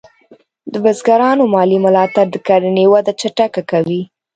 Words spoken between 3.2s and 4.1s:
چټکه کوي.